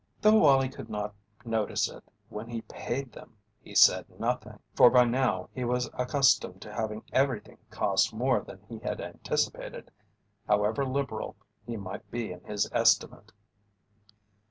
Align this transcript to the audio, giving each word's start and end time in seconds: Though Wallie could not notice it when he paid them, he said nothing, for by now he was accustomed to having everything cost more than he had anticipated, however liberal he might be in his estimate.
Though 0.21 0.39
Wallie 0.39 0.67
could 0.69 0.89
not 0.89 1.13
notice 1.45 1.87
it 1.87 2.03
when 2.29 2.47
he 2.47 2.61
paid 2.63 3.11
them, 3.11 3.37
he 3.59 3.75
said 3.75 4.05
nothing, 4.19 4.57
for 4.73 4.89
by 4.89 5.05
now 5.05 5.49
he 5.53 5.63
was 5.63 5.91
accustomed 5.93 6.59
to 6.63 6.73
having 6.73 7.03
everything 7.13 7.59
cost 7.69 8.11
more 8.11 8.41
than 8.41 8.61
he 8.67 8.79
had 8.79 8.99
anticipated, 8.99 9.91
however 10.47 10.83
liberal 10.85 11.35
he 11.67 11.77
might 11.77 12.09
be 12.09 12.31
in 12.31 12.43
his 12.45 12.67
estimate. 12.71 13.31